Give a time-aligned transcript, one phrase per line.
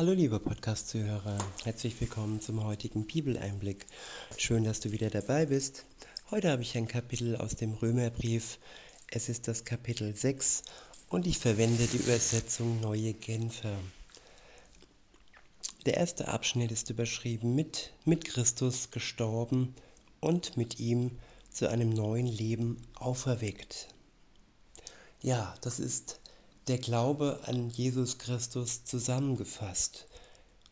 [0.00, 3.84] Hallo liebe Podcast-Zuhörer, herzlich willkommen zum heutigen Bibeleinblick.
[4.38, 5.84] Schön, dass du wieder dabei bist.
[6.30, 8.58] Heute habe ich ein Kapitel aus dem Römerbrief.
[9.10, 10.62] Es ist das Kapitel 6
[11.10, 13.76] und ich verwende die Übersetzung Neue Genfer.
[15.84, 19.74] Der erste Abschnitt ist überschrieben mit, mit Christus gestorben
[20.20, 21.10] und mit ihm
[21.50, 23.88] zu einem neuen Leben auferweckt.
[25.20, 26.20] Ja, das ist
[26.66, 30.06] der Glaube an Jesus Christus zusammengefasst.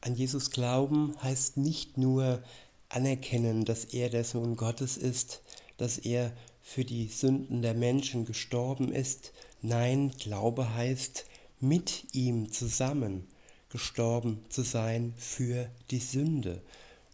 [0.00, 2.42] An Jesus glauben heißt nicht nur
[2.88, 5.42] anerkennen, dass er der Sohn Gottes ist,
[5.76, 9.32] dass er für die Sünden der Menschen gestorben ist.
[9.62, 11.24] Nein, Glaube heißt
[11.60, 13.26] mit ihm zusammen
[13.70, 16.62] gestorben zu sein für die Sünde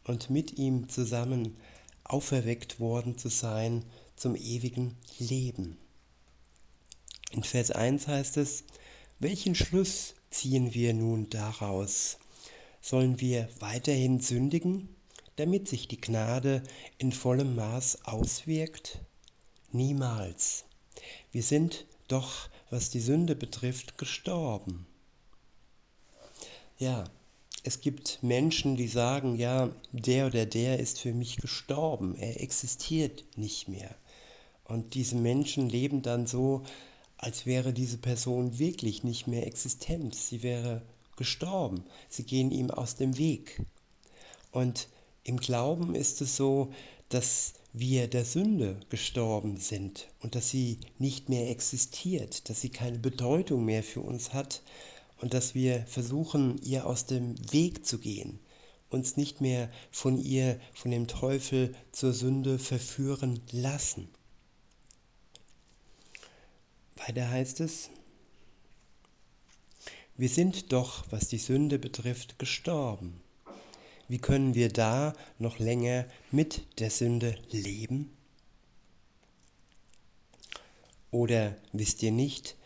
[0.04, 1.56] und mit ihm zusammen
[2.04, 3.84] auferweckt worden zu sein
[4.16, 5.78] zum ewigen Leben.
[7.34, 8.62] In Vers 1 heißt es,
[9.18, 12.18] welchen Schluss ziehen wir nun daraus?
[12.80, 14.88] Sollen wir weiterhin sündigen,
[15.34, 16.62] damit sich die Gnade
[16.96, 19.00] in vollem Maß auswirkt?
[19.72, 20.64] Niemals.
[21.32, 24.86] Wir sind doch, was die Sünde betrifft, gestorben.
[26.78, 27.02] Ja,
[27.64, 33.24] es gibt Menschen, die sagen, ja, der oder der ist für mich gestorben, er existiert
[33.36, 33.92] nicht mehr.
[34.62, 36.62] Und diese Menschen leben dann so,
[37.16, 40.14] als wäre diese Person wirklich nicht mehr existent.
[40.14, 40.82] Sie wäre
[41.16, 41.84] gestorben.
[42.08, 43.62] Sie gehen ihm aus dem Weg.
[44.50, 44.88] Und
[45.22, 46.72] im Glauben ist es so,
[47.08, 52.98] dass wir der Sünde gestorben sind und dass sie nicht mehr existiert, dass sie keine
[52.98, 54.62] Bedeutung mehr für uns hat
[55.20, 58.38] und dass wir versuchen, ihr aus dem Weg zu gehen,
[58.90, 64.08] uns nicht mehr von ihr, von dem Teufel zur Sünde verführen lassen.
[67.06, 67.90] Weiter heißt es,
[70.16, 73.20] wir sind doch, was die Sünde betrifft, gestorben.
[74.08, 78.16] Wie können wir da noch länger mit der Sünde leben?
[81.10, 82.56] Oder wisst ihr nicht,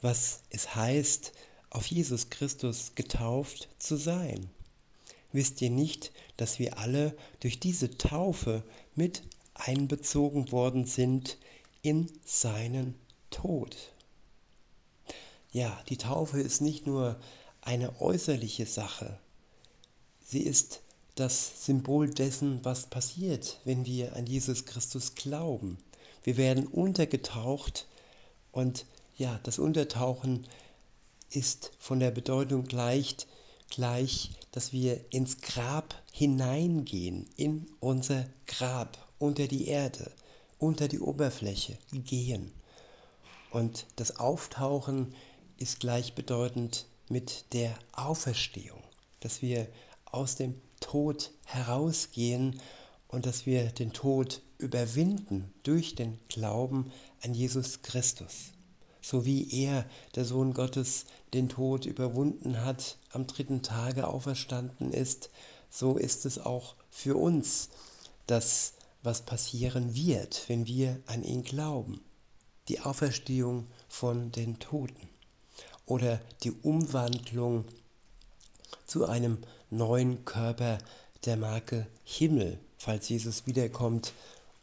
[0.00, 1.32] was es heißt,
[1.70, 4.50] auf Jesus Christus getauft zu sein?
[5.30, 8.64] Wisst ihr nicht, dass wir alle durch diese Taufe
[8.96, 9.22] mit
[9.54, 11.38] einbezogen worden sind
[11.82, 12.96] in seinen
[13.34, 13.76] Tod.
[15.50, 17.16] Ja, die Taufe ist nicht nur
[17.62, 19.18] eine äußerliche Sache.
[20.24, 20.82] Sie ist
[21.16, 25.78] das Symbol dessen, was passiert, wenn wir an Jesus Christus glauben.
[26.22, 27.88] Wir werden untergetaucht
[28.52, 28.86] und
[29.16, 30.46] ja, das Untertauchen
[31.30, 33.16] ist von der Bedeutung gleich,
[33.68, 40.12] gleich, dass wir ins Grab hineingehen, in unser Grab, unter die Erde,
[40.58, 42.52] unter die Oberfläche gehen.
[43.54, 45.14] Und das Auftauchen
[45.58, 48.82] ist gleichbedeutend mit der Auferstehung,
[49.20, 49.68] dass wir
[50.06, 52.60] aus dem Tod herausgehen
[53.06, 56.90] und dass wir den Tod überwinden durch den Glauben
[57.22, 58.50] an Jesus Christus.
[59.00, 65.30] So wie er, der Sohn Gottes, den Tod überwunden hat, am dritten Tage auferstanden ist,
[65.70, 67.68] so ist es auch für uns
[68.26, 68.72] das,
[69.04, 72.00] was passieren wird, wenn wir an ihn glauben
[72.68, 75.08] die Auferstehung von den Toten
[75.86, 77.64] oder die Umwandlung
[78.86, 79.38] zu einem
[79.70, 80.78] neuen Körper
[81.24, 84.12] der Marke Himmel, falls Jesus wiederkommt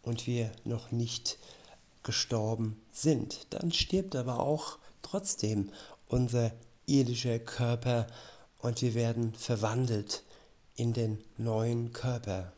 [0.01, 1.37] und wir noch nicht
[2.03, 3.47] gestorben sind.
[3.51, 5.71] Dann stirbt aber auch trotzdem
[6.07, 6.51] unser
[6.85, 8.07] irdischer Körper
[8.59, 10.23] und wir werden verwandelt
[10.75, 12.53] in den neuen Körper.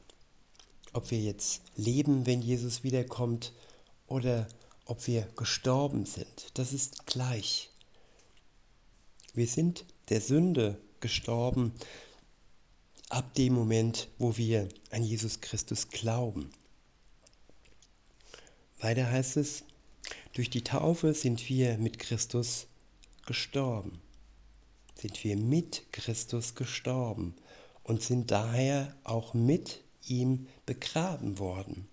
[0.93, 3.51] Ob wir jetzt leben, wenn Jesus wiederkommt,
[4.07, 4.47] oder
[4.85, 7.69] ob wir gestorben sind, das ist gleich.
[9.33, 11.73] Wir sind der Sünde gestorben
[13.09, 16.51] ab dem Moment, wo wir an Jesus Christus glauben.
[18.79, 19.63] Weiter heißt es,
[20.33, 22.67] durch die Taufe sind wir mit Christus
[23.25, 24.01] gestorben.
[24.95, 27.35] Sind wir mit Christus gestorben
[27.83, 31.88] und sind daher auch mit ihm begraben worden.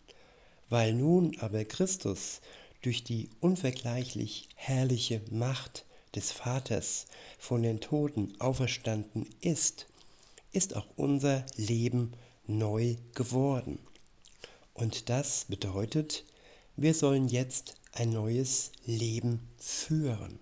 [0.69, 2.41] Weil nun aber Christus
[2.83, 5.85] durch die unvergleichlich herrliche Macht
[6.15, 7.07] des Vaters
[7.39, 9.87] von den Toten auferstanden ist,
[10.53, 12.13] ist auch unser Leben
[12.47, 13.79] neu geworden.
[14.75, 16.25] Und das bedeutet,
[16.77, 20.39] wir sollen jetzt ein neues Leben führen.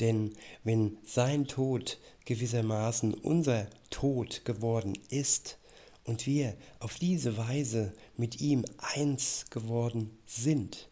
[0.00, 0.32] Denn
[0.64, 5.58] wenn sein Tod gewissermaßen unser Tod geworden ist,
[6.10, 10.88] und wir auf diese Weise mit ihm eins geworden sind,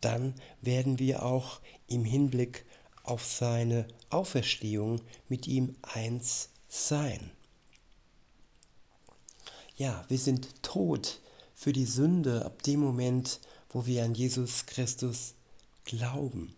[0.00, 2.64] dann werden wir auch im Hinblick
[3.02, 7.32] auf seine Auferstehung mit ihm eins sein.
[9.76, 11.20] Ja, wir sind tot
[11.56, 13.40] für die Sünde ab dem Moment,
[13.70, 15.34] wo wir an Jesus Christus
[15.84, 16.54] glauben.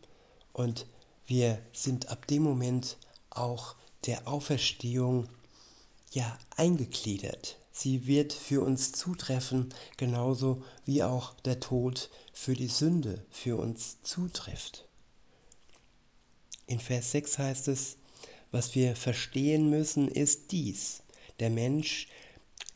[0.53, 0.87] Und
[1.25, 2.99] wir sind ab dem Moment
[3.31, 3.75] auch
[4.05, 5.31] der Auferstehung
[6.11, 7.57] ja eingegliedert.
[7.73, 14.03] Sie wird für uns zutreffen, genauso wie auch der Tod für die Sünde für uns
[14.03, 14.87] zutrifft.
[16.67, 17.97] In Vers 6 heißt es,
[18.51, 21.03] was wir verstehen müssen, ist dies.
[21.41, 22.09] Der Mensch,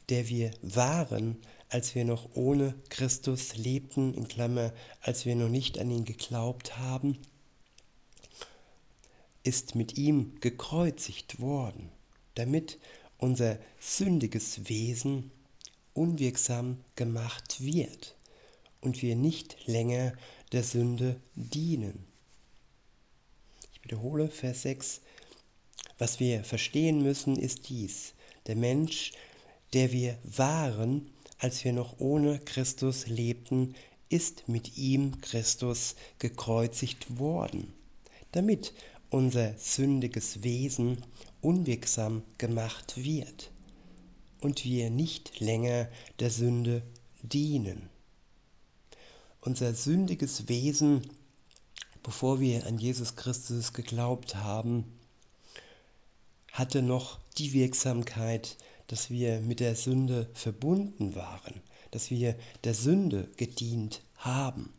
[0.08, 1.36] der wir waren,
[1.68, 4.72] als wir noch ohne Christus lebten, in Klammer,
[5.02, 7.18] als wir noch nicht an ihn geglaubt haben,
[9.42, 11.90] ist mit ihm gekreuzigt worden,
[12.34, 12.78] damit
[13.18, 15.30] unser sündiges Wesen
[15.94, 18.16] unwirksam gemacht wird
[18.80, 20.12] und wir nicht länger
[20.52, 22.04] der Sünde dienen.
[23.72, 25.00] Ich wiederhole Vers 6.
[25.98, 28.12] Was wir verstehen müssen, ist dies.
[28.46, 29.12] Der Mensch,
[29.72, 33.74] der wir waren, als wir noch ohne Christus lebten,
[34.08, 37.72] ist mit ihm Christus gekreuzigt worden,
[38.32, 38.72] damit
[39.10, 41.04] unser sündiges Wesen
[41.40, 43.50] unwirksam gemacht wird
[44.40, 45.88] und wir nicht länger
[46.18, 46.82] der Sünde
[47.22, 47.88] dienen.
[49.40, 51.02] Unser sündiges Wesen,
[52.02, 54.84] bevor wir an Jesus Christus geglaubt haben,
[56.52, 58.56] hatte noch die Wirksamkeit,
[58.88, 61.60] dass wir mit der Sünde verbunden waren,
[61.90, 64.72] dass wir der Sünde gedient haben.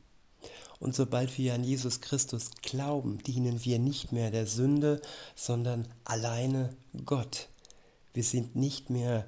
[0.79, 5.01] Und sobald wir an Jesus Christus glauben, dienen wir nicht mehr der Sünde,
[5.35, 6.75] sondern alleine
[7.05, 7.49] Gott.
[8.13, 9.25] Wir sind nicht mehr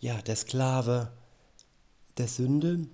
[0.00, 1.12] ja, der Sklave
[2.18, 2.86] der Sünde,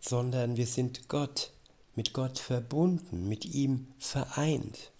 [0.00, 1.52] sondern wir sind Gott,
[1.94, 4.92] mit Gott verbunden, mit ihm vereint.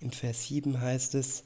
[0.00, 1.44] In Vers 7 heißt es,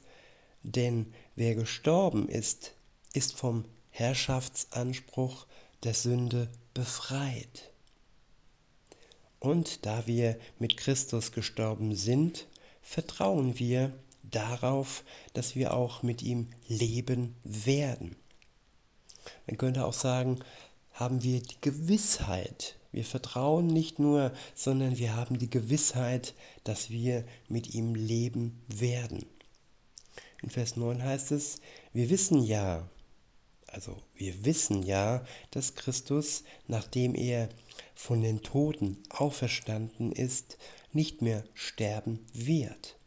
[0.61, 2.71] denn wer gestorben ist,
[3.13, 5.45] ist vom Herrschaftsanspruch
[5.83, 7.72] der Sünde befreit.
[9.43, 12.47] Und da wir mit Christus gestorben sind,
[12.81, 13.91] vertrauen wir
[14.23, 15.03] darauf,
[15.33, 18.15] dass wir auch mit ihm leben werden.
[19.45, 20.39] Man könnte auch sagen,
[20.93, 22.77] haben wir die Gewissheit.
[22.93, 29.25] Wir vertrauen nicht nur, sondern wir haben die Gewissheit, dass wir mit ihm leben werden.
[30.41, 31.59] In Vers 9 heißt es,
[31.91, 32.87] wir wissen ja,
[33.73, 37.49] also wir wissen ja, dass Christus, nachdem er
[37.95, 40.57] von den Toten auferstanden ist,
[40.91, 42.97] nicht mehr sterben wird.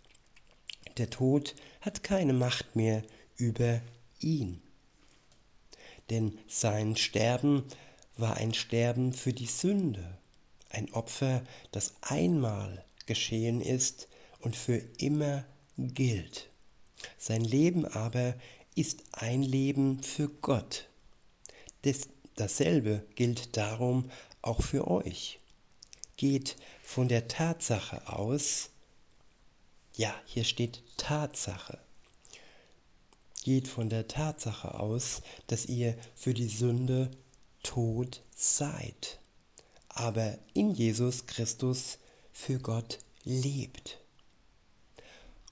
[0.99, 3.03] Der Tod hat keine Macht mehr
[3.37, 3.81] über
[4.21, 4.61] ihn.
[6.11, 7.65] Denn sein Sterben
[8.17, 10.19] war ein Sterben für die Sünde,
[10.71, 14.09] ein Opfer, das einmal geschehen ist
[14.41, 15.45] und für immer
[15.79, 16.49] gilt.
[17.19, 18.35] Sein Leben aber
[18.77, 20.89] ist ein Leben für Gott.
[21.83, 24.11] Das, dasselbe gilt darum
[24.43, 25.41] auch für euch.
[26.17, 28.71] Geht von der Tatsache aus,
[29.97, 31.79] ja, hier steht Tatsache.
[33.43, 37.11] Geht von der Tatsache aus, dass ihr für die Sünde
[37.63, 39.19] tot seid,
[39.89, 41.99] aber in Jesus Christus
[42.33, 43.99] für Gott lebt.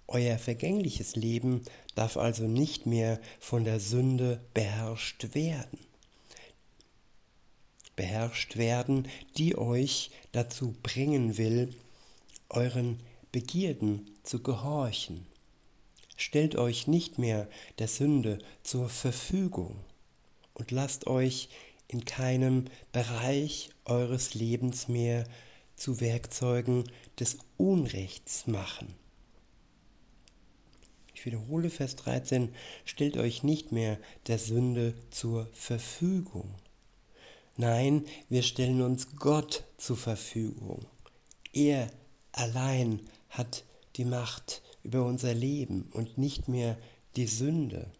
[0.06, 1.62] Euer vergängliches Leben
[1.94, 5.78] darf also nicht mehr von der Sünde beherrscht werden.
[7.96, 9.08] Beherrscht werden,
[9.38, 11.74] die euch dazu bringen will,
[12.48, 13.00] euren
[13.32, 15.26] Begierden zu gehorchen.
[16.16, 19.76] Stellt euch nicht mehr der Sünde zur Verfügung
[20.54, 21.48] und lasst euch
[21.88, 25.24] in keinem Bereich eures Lebens mehr
[25.76, 26.84] zu Werkzeugen
[27.18, 28.94] des Unrechts machen.
[31.24, 32.54] Wiederhole Vers 13,
[32.84, 36.54] stellt euch nicht mehr der Sünde zur Verfügung.
[37.56, 40.86] Nein, wir stellen uns Gott zur Verfügung.
[41.52, 41.90] Er
[42.32, 43.00] allein
[43.30, 43.64] hat
[43.96, 46.76] die Macht über unser Leben und nicht mehr
[47.16, 47.90] die Sünde.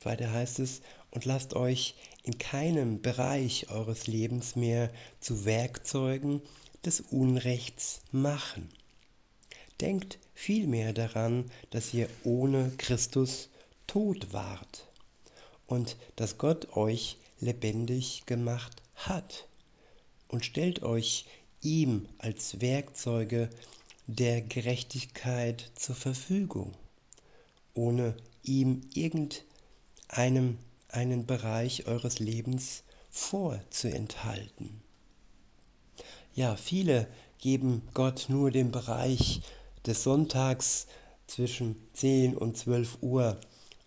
[0.00, 4.90] Weiter heißt es, und lasst euch in keinem Bereich eures Lebens mehr
[5.20, 6.40] zu Werkzeugen
[6.84, 8.70] des Unrechts machen.
[9.82, 13.48] Denkt vielmehr daran, dass ihr ohne Christus
[13.88, 14.86] tot wart
[15.66, 19.48] und dass Gott euch lebendig gemacht hat
[20.28, 21.26] und stellt euch
[21.62, 23.50] ihm als Werkzeuge
[24.06, 26.74] der Gerechtigkeit zur Verfügung,
[27.74, 30.58] ohne ihm irgendeinem
[30.90, 34.80] einen Bereich eures Lebens vorzuenthalten.
[36.36, 37.08] Ja, viele
[37.38, 39.42] geben Gott nur den Bereich
[39.86, 40.86] des Sonntags
[41.26, 43.40] zwischen 10 und 12 Uhr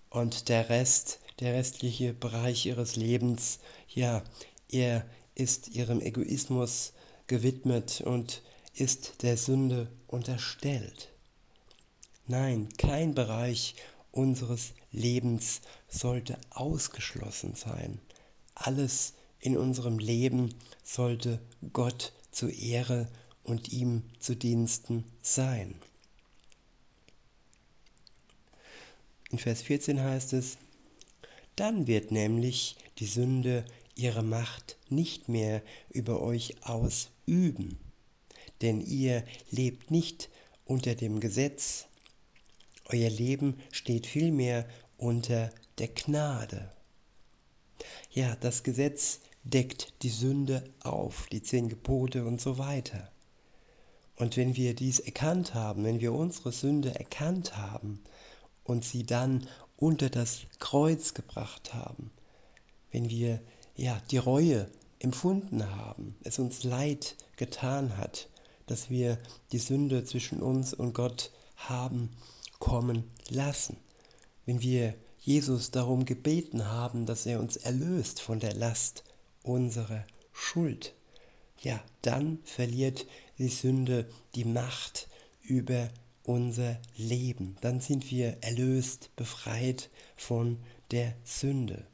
[0.09, 4.23] und der Rest, der restliche Bereich ihres Lebens, ja,
[4.69, 6.93] er ist ihrem Egoismus
[7.27, 8.41] gewidmet und
[8.73, 11.09] ist der Sünde unterstellt.
[12.27, 13.75] Nein, kein Bereich
[14.11, 17.99] unseres Lebens sollte ausgeschlossen sein.
[18.55, 21.39] Alles in unserem Leben sollte
[21.73, 23.07] Gott zur Ehre
[23.45, 25.75] und ihm zu Diensten sein.
[29.31, 30.57] In Vers 14 heißt es,
[31.55, 37.79] dann wird nämlich die Sünde ihre Macht nicht mehr über euch ausüben,
[38.61, 40.29] denn ihr lebt nicht
[40.65, 41.85] unter dem Gesetz,
[42.85, 46.71] euer Leben steht vielmehr unter der Gnade.
[48.11, 53.11] Ja, das Gesetz deckt die Sünde auf, die zehn Gebote und so weiter.
[54.17, 58.01] Und wenn wir dies erkannt haben, wenn wir unsere Sünde erkannt haben
[58.63, 62.11] und sie dann unter das Kreuz gebracht haben,
[62.91, 63.41] wenn wir
[63.75, 64.69] ja die Reue
[64.99, 68.29] empfunden haben, es uns leid getan hat,
[68.67, 69.19] dass wir
[69.51, 72.09] die Sünde zwischen uns und Gott haben
[72.59, 73.77] kommen lassen,
[74.45, 79.03] wenn wir Jesus darum gebeten haben, dass er uns erlöst von der Last
[79.43, 80.93] unserer Schuld,
[81.61, 83.05] ja, dann verliert
[83.37, 85.07] die Sünde die Macht
[85.41, 85.89] über
[86.23, 87.55] unser Leben.
[87.61, 90.57] Dann sind wir erlöst, befreit von
[90.91, 91.85] der Sünde.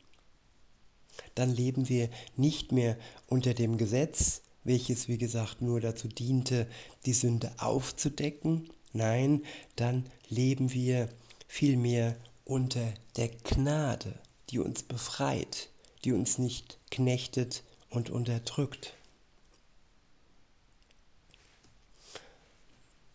[1.36, 6.68] Dann leben wir nicht mehr unter dem Gesetz, welches wie gesagt nur dazu diente,
[7.06, 8.70] die Sünde aufzudecken.
[8.94, 9.44] Nein,
[9.76, 11.10] dann leben wir
[11.48, 14.14] vielmehr unter der Gnade,
[14.50, 15.70] die uns befreit,
[16.04, 18.94] die uns nicht knechtet und unterdrückt.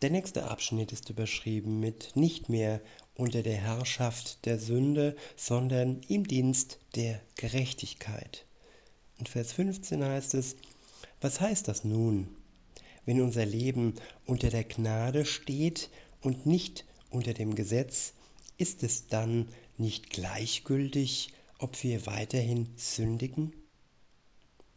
[0.03, 2.83] Der nächste Abschnitt ist überschrieben mit nicht mehr
[3.15, 8.45] unter der Herrschaft der Sünde, sondern im Dienst der Gerechtigkeit.
[9.19, 10.57] In Vers 15 heißt es,
[11.23, 12.29] was heißt das nun?
[13.07, 13.95] Wenn unser Leben
[14.27, 15.89] unter der Gnade steht
[16.21, 18.13] und nicht unter dem Gesetz,
[18.59, 19.49] ist es dann
[19.79, 23.55] nicht gleichgültig, ob wir weiterhin sündigen?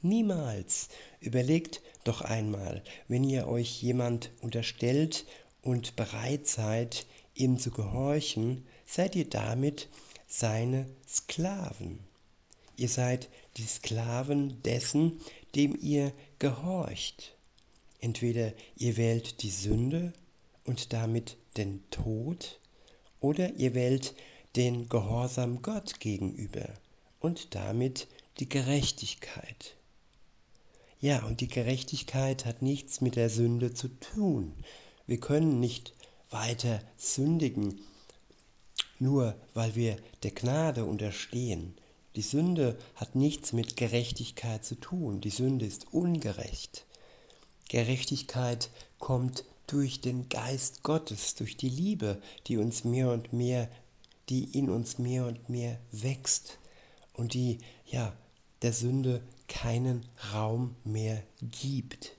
[0.02, 0.88] Niemals.
[1.20, 5.26] Überlegt doch einmal, wenn ihr euch jemand unterstellt
[5.62, 9.90] und bereit seid, ihm zu gehorchen, seid ihr damit
[10.28, 12.00] seine Sklaven.
[12.78, 15.22] Ihr seid die Sklaven dessen,
[15.54, 17.36] dem ihr gehorcht.
[18.02, 20.12] Entweder ihr wählt die Sünde
[20.66, 22.60] und damit den Tod,
[23.20, 24.16] oder ihr wählt
[24.56, 26.70] den Gehorsam Gott gegenüber
[27.20, 28.08] und damit
[28.40, 29.76] die Gerechtigkeit.
[31.02, 34.54] Ja, und die Gerechtigkeit hat nichts mit der Sünde zu tun.
[35.08, 35.94] Wir können nicht
[36.30, 37.80] weiter sündigen,
[39.00, 41.74] nur weil wir der Gnade unterstehen.
[42.18, 45.22] Die Sünde hat nichts mit Gerechtigkeit zu tun.
[45.22, 46.86] Die Sünde ist ungerecht.
[47.70, 53.70] Gerechtigkeit kommt durch den Geist Gottes, durch die Liebe, die uns mehr und mehr,
[54.28, 56.60] die in uns mehr und mehr wächst
[57.14, 58.12] und die ja
[58.64, 62.16] der Sünde keinen Raum mehr gibt.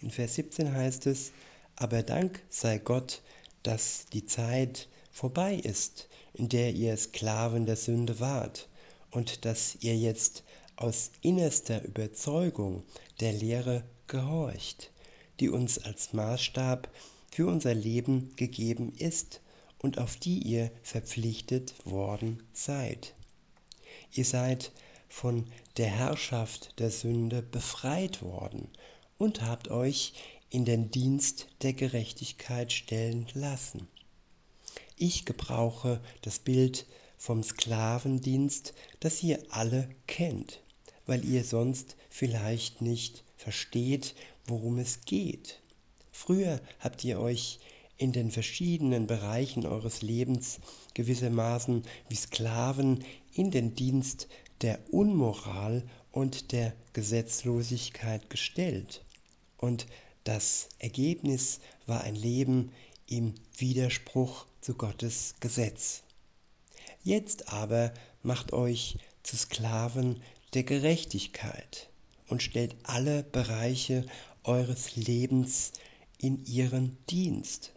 [0.00, 1.32] In Vers 17 heißt es,
[1.76, 3.22] aber Dank sei Gott,
[3.62, 8.68] dass die Zeit vorbei ist, in der ihr Sklaven der Sünde wart,
[9.10, 10.42] und dass ihr jetzt
[10.76, 12.82] aus innerster Überzeugung
[13.20, 14.90] der Lehre gehorcht,
[15.40, 16.90] die uns als Maßstab
[17.30, 19.40] für unser Leben gegeben ist
[19.78, 23.14] und auf die ihr verpflichtet worden seid.
[24.14, 24.70] Ihr seid
[25.08, 28.68] von der Herrschaft der Sünde befreit worden
[29.18, 30.12] und habt euch
[30.50, 33.88] in den Dienst der Gerechtigkeit stellen lassen.
[34.96, 36.86] Ich gebrauche das Bild
[37.18, 40.60] vom Sklavendienst, das ihr alle kennt,
[41.06, 44.14] weil ihr sonst vielleicht nicht versteht,
[44.46, 45.60] worum es geht.
[46.12, 47.58] Früher habt ihr euch
[47.96, 50.60] in den verschiedenen Bereichen eures Lebens
[50.94, 54.28] gewissermaßen wie Sklaven in den Dienst
[54.62, 59.04] der Unmoral und der Gesetzlosigkeit gestellt.
[59.58, 59.86] Und
[60.24, 62.72] das Ergebnis war ein Leben
[63.06, 66.02] im Widerspruch zu Gottes Gesetz.
[67.02, 70.22] Jetzt aber macht euch zu Sklaven
[70.54, 71.90] der Gerechtigkeit
[72.28, 74.06] und stellt alle Bereiche
[74.44, 75.72] eures Lebens
[76.18, 77.74] in ihren Dienst.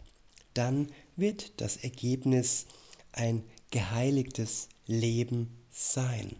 [0.54, 2.66] Dann wird das Ergebnis
[3.12, 6.34] ein geheiligtes Leben sein.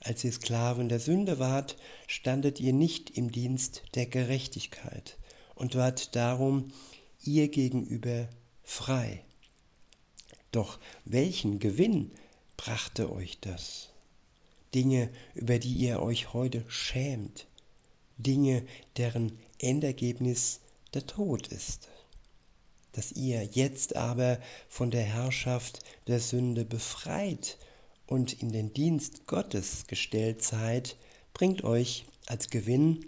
[0.00, 1.76] Als ihr Sklaven der Sünde wart,
[2.06, 5.18] standet ihr nicht im Dienst der Gerechtigkeit
[5.54, 6.72] und wart darum
[7.22, 8.28] ihr gegenüber
[8.62, 9.24] frei.
[10.52, 12.12] Doch welchen Gewinn
[12.56, 13.90] brachte euch das?
[14.74, 17.46] Dinge, über die ihr euch heute schämt,
[18.18, 18.64] Dinge,
[18.96, 20.60] deren Endergebnis
[20.94, 21.88] der Tod ist.
[22.92, 27.58] Dass ihr jetzt aber von der Herrschaft der Sünde befreit
[28.06, 30.96] und in den Dienst Gottes gestellt seid,
[31.34, 33.06] bringt euch als Gewinn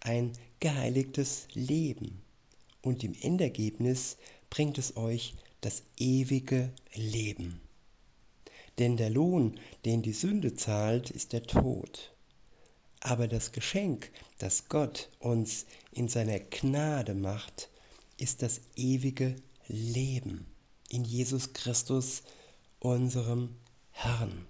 [0.00, 2.22] ein geheiligtes Leben.
[2.82, 4.16] Und im Endergebnis
[4.50, 7.60] bringt es euch das ewige Leben.
[8.78, 12.12] Denn der Lohn, den die Sünde zahlt, ist der Tod.
[13.00, 17.68] Aber das Geschenk, das Gott uns in seiner Gnade macht,
[18.22, 19.34] ist das ewige
[19.66, 20.46] Leben
[20.88, 22.22] in Jesus Christus,
[22.78, 23.56] unserem
[23.90, 24.46] Herrn.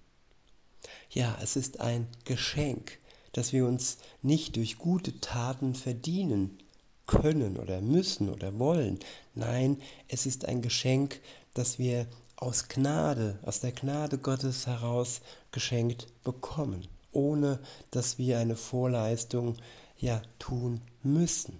[1.09, 2.99] Ja, es ist ein Geschenk,
[3.33, 6.59] das wir uns nicht durch gute Taten verdienen
[7.07, 8.99] können oder müssen oder wollen.
[9.35, 11.23] Nein, es ist ein Geschenk,
[11.55, 17.59] das wir aus Gnade, aus der Gnade Gottes heraus geschenkt bekommen, ohne
[17.91, 19.57] dass wir eine Vorleistung
[19.97, 21.59] ja tun müssen.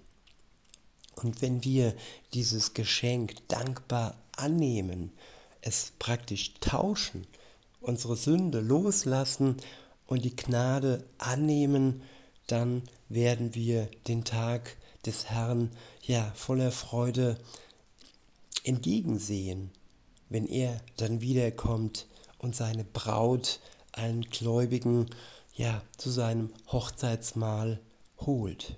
[1.15, 1.95] Und wenn wir
[2.33, 5.11] dieses Geschenk dankbar annehmen,
[5.61, 7.27] es praktisch tauschen,
[7.79, 9.57] unsere Sünde loslassen
[10.07, 12.01] und die Gnade annehmen,
[12.47, 17.37] dann werden wir den Tag des Herrn ja voller Freude
[18.63, 19.71] entgegensehen,
[20.29, 23.59] wenn er dann wiederkommt und seine Braut,
[23.91, 25.09] allen Gläubigen,
[25.55, 27.79] ja zu seinem Hochzeitsmahl
[28.19, 28.77] holt.